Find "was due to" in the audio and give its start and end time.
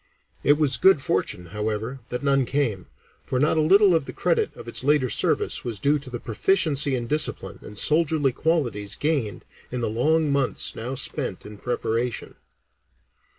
5.63-6.09